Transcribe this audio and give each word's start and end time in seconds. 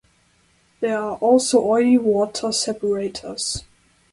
There 0.79 0.97
are 0.99 1.17
also 1.17 1.61
oily 1.63 1.99
water 1.99 2.51
separators. 2.51 3.63